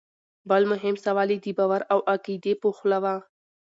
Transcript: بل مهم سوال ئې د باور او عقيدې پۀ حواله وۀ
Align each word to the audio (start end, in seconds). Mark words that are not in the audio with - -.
بل 0.49 0.61
مهم 0.71 0.95
سوال 1.05 1.29
ئې 1.33 1.37
د 1.45 1.47
باور 1.57 1.81
او 1.93 1.99
عقيدې 2.13 2.53
پۀ 2.61 2.67
حواله 2.77 2.99
وۀ 3.03 3.15